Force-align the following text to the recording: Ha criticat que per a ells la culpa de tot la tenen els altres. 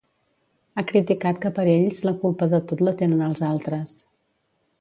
Ha 0.77 0.83
criticat 0.91 1.43
que 1.43 1.51
per 1.59 1.65
a 1.67 1.75
ells 1.75 2.01
la 2.09 2.15
culpa 2.25 2.49
de 2.57 2.63
tot 2.73 2.83
la 2.89 2.97
tenen 3.03 3.25
els 3.29 3.47
altres. 3.53 4.03